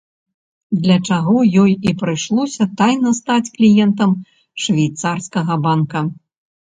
[0.83, 4.15] Для чаго ёй і прыйшлося тайна стаць кліентам
[4.65, 5.99] швейцарскага банка.